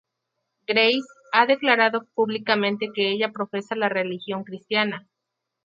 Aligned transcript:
Grace 0.65 1.05
ha 1.31 1.45
declarado 1.45 2.07
públicamente 2.15 2.89
que 2.91 3.11
ella 3.11 3.31
profesa 3.31 3.75
la 3.75 3.87
religión 3.87 4.43
cristiana. 4.43 5.07